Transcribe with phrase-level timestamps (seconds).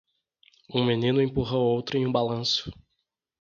[0.73, 2.73] Um menino empurra outro em um balanço.